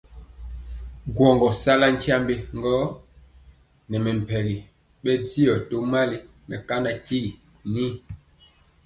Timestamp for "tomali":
5.69-6.17